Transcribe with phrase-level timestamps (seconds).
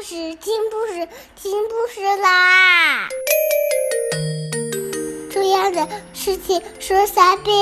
[0.00, 3.06] 故事，听故事，听故事啦！
[5.30, 7.54] 重要的事情说三遍，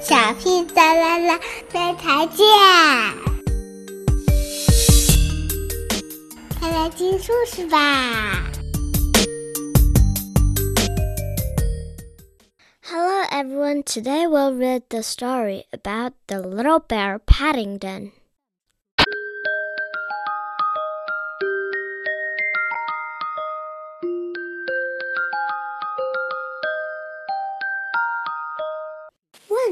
[0.00, 1.40] 小屁哒啦啦，
[1.72, 2.46] 明天见！
[6.60, 8.44] 快来听故事吧
[12.82, 18.12] ！Hello everyone, today we'll read the story about the little bear Paddington.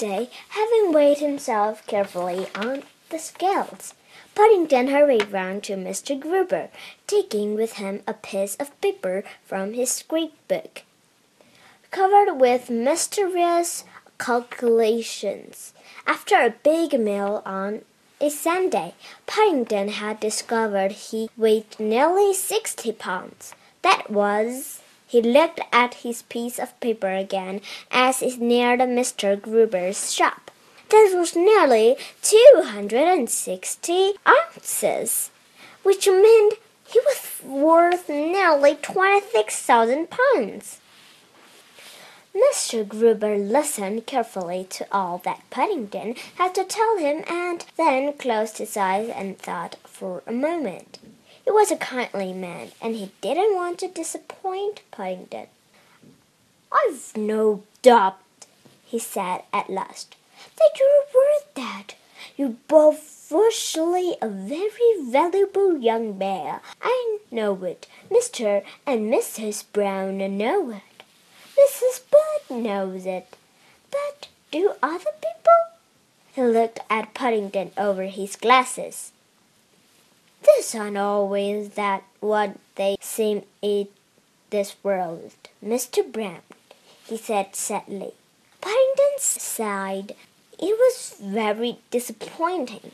[0.00, 3.94] Day, having weighed himself carefully on the scales,
[4.34, 6.18] Paddington hurried round to Mr.
[6.18, 6.70] Gruber,
[7.06, 10.82] taking with him a piece of paper from his scrapbook,
[11.90, 13.84] covered with mysterious
[14.18, 15.74] calculations.
[16.06, 17.82] After a big meal on
[18.20, 18.94] a Sunday,
[19.26, 23.54] Paddington had discovered he weighed nearly sixty pounds.
[23.82, 24.79] That was
[25.10, 29.40] he looked at his piece of paper again as he neared Mr.
[29.40, 30.52] Gruber's shop.
[30.90, 35.30] That was nearly two hundred and sixty ounces,
[35.82, 36.54] which meant
[36.86, 40.78] he was worth nearly twenty-six thousand pounds.
[42.32, 42.86] Mr.
[42.86, 48.76] Gruber listened carefully to all that Paddington had to tell him and then closed his
[48.76, 51.00] eyes and thought for a moment.
[51.44, 55.46] He was a kindly man, and he didn't want to disappoint Paddington.
[56.72, 58.18] I've no doubt,
[58.84, 60.16] he said at last,
[60.56, 61.94] that you're worth that.
[62.36, 66.60] You're both virtually a very valuable young bear.
[66.82, 67.86] I know it.
[68.10, 68.62] Mr.
[68.86, 69.64] and Mrs.
[69.72, 71.02] Brown know it.
[71.58, 72.00] Mrs.
[72.10, 73.36] Bird knows it.
[73.90, 75.60] But do other people?
[76.32, 79.12] He looked at Paddington over his glasses.
[80.56, 83.88] This aren't always that what they seem in
[84.50, 85.32] this world,
[85.64, 86.10] Mr.
[86.10, 86.42] Brown,
[87.06, 88.12] he said sadly.
[88.60, 90.14] Paddington sighed.
[90.58, 92.90] It was very disappointing.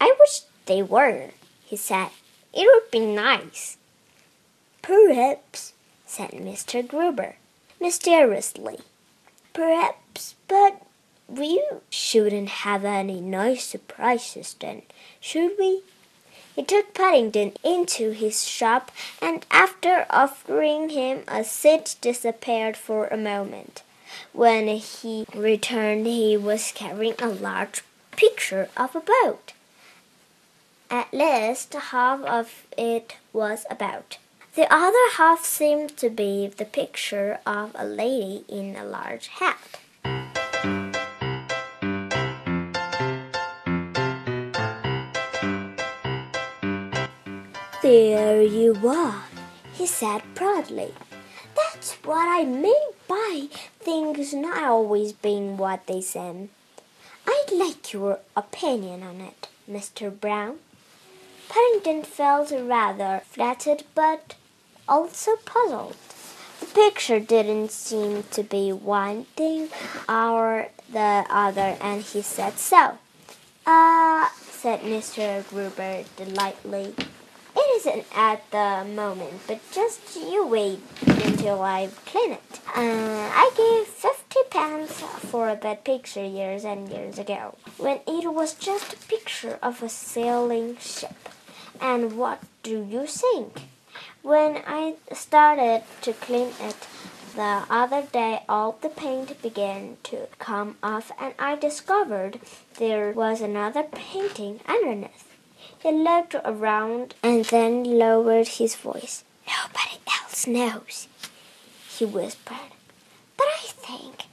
[0.00, 1.30] I wish they were,
[1.64, 2.10] he said.
[2.52, 3.78] It would be nice.
[4.82, 5.72] Perhaps,
[6.06, 6.86] said Mr.
[6.86, 7.36] Gruber,
[7.80, 8.78] mysteriously.
[9.52, 10.82] Perhaps, but
[11.28, 14.82] we shouldn't have any nice surprises then,
[15.20, 15.82] should we?
[16.60, 23.16] He took Paddington into his shop and after offering him a seat disappeared for a
[23.16, 23.82] moment.
[24.34, 29.54] When he returned he was carrying a large picture of a boat.
[30.90, 34.18] At least half of it was a boat.
[34.54, 39.79] The other half seemed to be the picture of a lady in a large hat.
[47.82, 49.24] There you are,
[49.72, 50.92] he said proudly.
[51.56, 53.48] That's what I mean by
[53.78, 56.50] things not always being what they seem.
[57.26, 60.10] I'd like your opinion on it, Mr.
[60.12, 60.58] Brown.
[61.48, 64.34] Paddington felt rather flattered but
[64.86, 65.96] also puzzled.
[66.60, 69.70] The picture didn't seem to be one thing
[70.06, 72.98] or the other, and he said so.
[73.66, 75.48] Ah, uh, said Mr.
[75.48, 76.94] Gruber delightedly.
[77.80, 82.60] Isn't at the moment, but just you wait until I clean it.
[82.76, 88.52] Uh, I gave fifty pounds for that picture years and years ago, when it was
[88.52, 91.30] just a picture of a sailing ship.
[91.80, 93.62] And what do you think?
[94.20, 96.76] When I started to clean it
[97.34, 102.40] the other day, all the paint began to come off, and I discovered
[102.76, 105.29] there was another painting underneath.
[105.82, 109.24] He looked around and then lowered his voice.
[109.46, 111.08] Nobody else knows,
[111.88, 112.72] he whispered.
[113.38, 114.24] But I think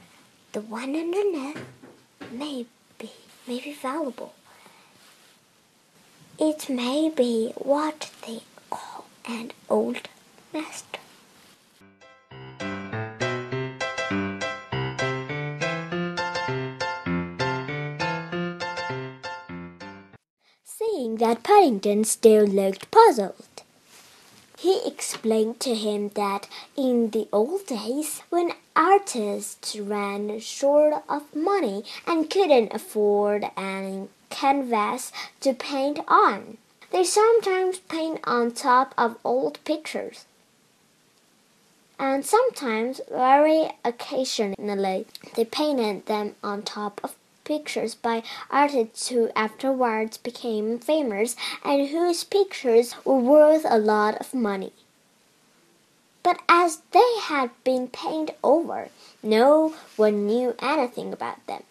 [0.51, 1.63] the one underneath
[2.31, 2.65] may
[2.99, 3.11] be,
[3.47, 4.33] may be valuable.
[6.37, 10.09] It may be what they call an old
[10.53, 10.96] master.
[21.17, 23.63] That Paddington still looked puzzled.
[24.57, 31.83] He explained to him that in the old days, when artists ran short of money
[32.07, 35.11] and couldn't afford any canvas
[35.41, 36.57] to paint on,
[36.91, 40.25] they sometimes paint on top of old pictures.
[41.99, 45.05] And sometimes, very occasionally,
[45.35, 47.15] they painted them on top of
[47.47, 48.21] pictures by
[48.51, 54.73] artists who afterwards became famous and whose pictures were worth a lot of money.
[56.23, 58.89] But as they had been painted over,
[59.23, 61.63] no one knew anything about them.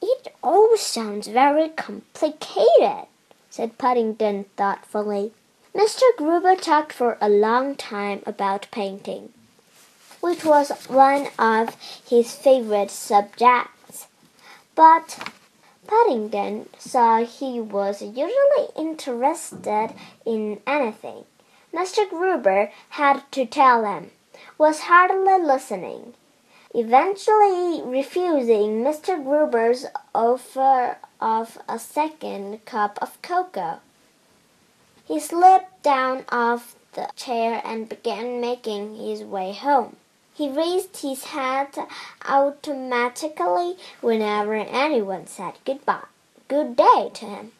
[0.00, 3.08] It all sounds very complicated,
[3.50, 5.32] said Paddington thoughtfully.
[5.74, 6.02] Mr.
[6.16, 9.32] Gruber talked for a long time about painting,
[10.20, 11.76] which was one of
[12.08, 13.83] his favorite subjects.
[14.74, 15.18] But
[15.86, 19.94] Paddington saw he was usually interested
[20.24, 21.24] in anything
[21.72, 22.08] Mr.
[22.08, 24.10] Gruber had to tell him,
[24.58, 26.14] was hardly listening
[26.74, 29.22] eventually refusing Mr.
[29.22, 33.78] Gruber's offer of a second cup of cocoa.
[35.06, 39.96] He slipped down off the chair and began making his way home.
[40.34, 41.78] He raised his hat
[42.28, 46.08] automatically whenever anyone said goodbye,
[46.48, 47.52] good day to him.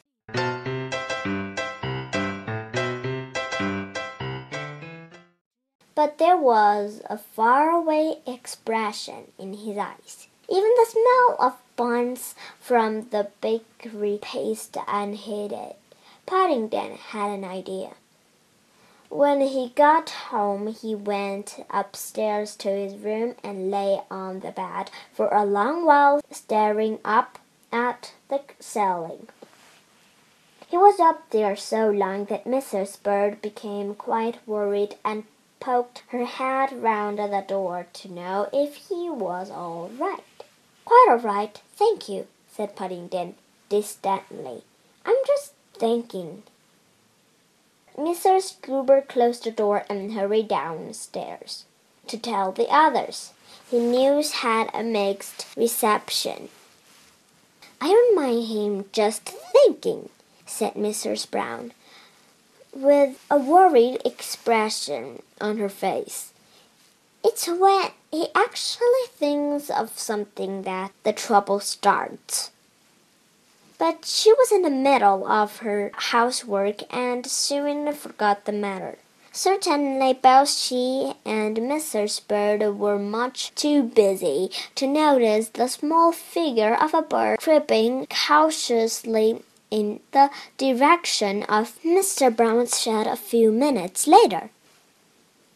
[5.94, 10.26] But there was a faraway expression in his eyes.
[10.48, 15.76] Even the smell of buns from the bakery paste unheeded.
[16.26, 17.92] Paddington had an idea.
[19.14, 24.90] When he got home, he went upstairs to his room and lay on the bed
[25.12, 27.38] for a long while, staring up
[27.70, 29.28] at the ceiling.
[30.66, 33.00] He was up there so long that Mrs.
[33.00, 35.22] Bird became quite worried and
[35.60, 40.24] poked her head round the door to know if he was all right.
[40.84, 43.36] Quite all right, thank you, said Paddington
[43.68, 44.64] distantly.
[45.06, 46.42] I'm just thinking.
[47.96, 48.60] Mrs.
[48.60, 51.64] Gruber closed the door and hurried downstairs
[52.08, 53.32] to tell the others.
[53.70, 56.48] The news had a mixed reception.
[57.80, 60.08] I don't mind him just thinking,
[60.46, 61.30] said Mrs.
[61.30, 61.72] Brown
[62.74, 66.32] with a worried expression on her face.
[67.24, 72.50] It's when he actually thinks of something that the trouble starts.
[73.78, 78.98] But she was in the middle of her housework and soon forgot the matter.
[79.32, 82.26] Certainly, both she and Mrs.
[82.28, 89.42] Bird were much too busy to notice the small figure of a bird creeping cautiously
[89.72, 92.34] in the direction of Mr.
[92.34, 94.50] Brown's shed a few minutes later.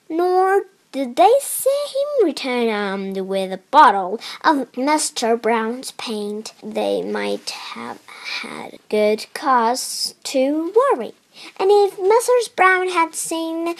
[0.09, 5.41] Nor did they see him return armed with a bottle of Mr.
[5.41, 6.55] Brown's paint.
[6.63, 8.01] They might have
[8.43, 11.13] had good cause to worry.
[11.59, 12.55] And if Mrs.
[12.57, 13.77] Brown had seen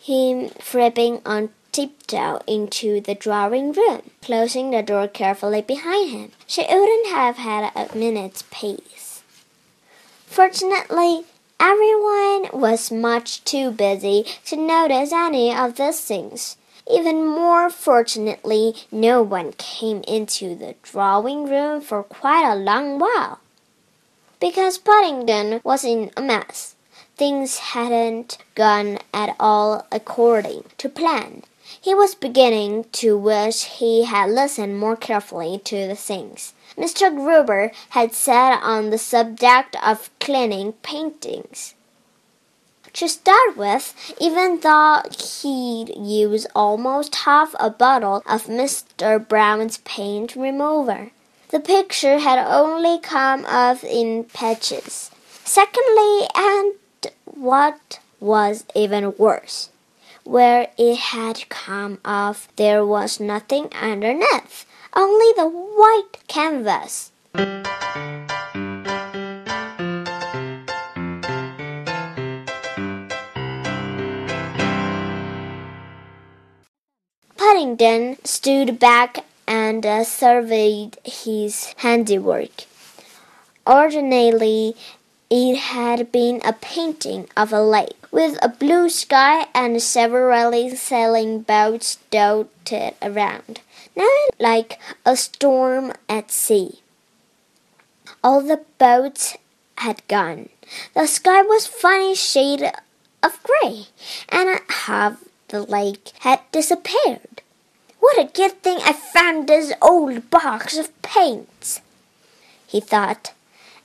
[0.00, 6.62] him creeping on tiptoe into the drawing room, closing the door carefully behind him, she
[6.62, 9.22] wouldn't have had a minute's peace.
[10.26, 11.24] Fortunately,
[11.60, 16.56] everyone was much too busy to notice any of these things.
[16.90, 23.40] Even more fortunately, no one came into the drawing room for quite a long while.
[24.40, 26.76] Because Paddington was in a mess.
[27.16, 31.42] Things hadn't gone at all according to plan.
[31.80, 37.14] He was beginning to wish he had listened more carefully to the things Mr.
[37.14, 41.74] Gruber had said on the subject of cleaning paintings.
[42.92, 49.26] To start with, even though he'd used almost half a bottle of Mr.
[49.26, 51.10] Brown's paint remover,
[51.50, 55.10] the picture had only come off in patches.
[55.44, 56.74] Secondly, and
[57.24, 59.70] what was even worse,
[60.28, 67.10] where it had come off, there was nothing underneath, only the white canvas.
[77.38, 82.66] Paddington stood back and uh, surveyed his handiwork.
[83.66, 84.76] Ordinarily,
[85.30, 91.42] it had been a painting of a lake with a blue sky and several sailing
[91.42, 93.60] boats dotted around,
[93.94, 94.08] now
[94.38, 96.80] like a storm at sea.
[98.24, 99.36] All the boats
[99.76, 100.48] had gone.
[100.94, 102.72] The sky was funny shade
[103.22, 103.86] of gray,
[104.30, 107.42] and half the lake had disappeared.
[108.00, 111.80] What a good thing I found this old box of paints,
[112.66, 113.32] he thought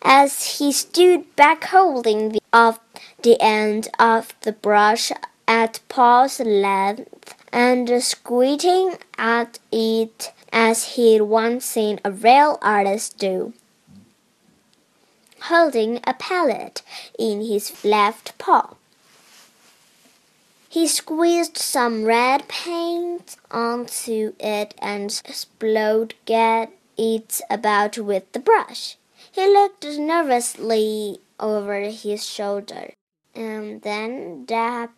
[0.04, 2.80] as he stood back holding the, off
[3.22, 5.12] the end of the brush
[5.48, 13.54] at paw's length and squinting at it as he'd once seen a real artist do,
[15.44, 16.82] holding a palette
[17.18, 18.76] in his left paw.
[20.68, 26.16] He squeezed some red paint onto it and exploded
[26.98, 28.98] it about with the brush.
[29.34, 32.94] He looked nervously over his shoulder
[33.34, 34.94] and then dabbed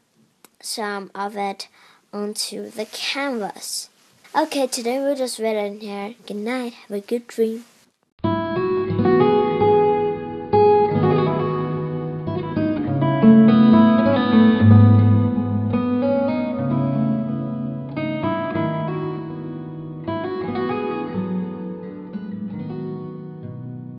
[0.62, 1.70] some of it
[2.12, 3.90] onto the canvas.
[4.36, 6.16] Okay, today we'll just read it here.
[6.28, 6.74] Good night.
[6.74, 7.64] Have a good dream.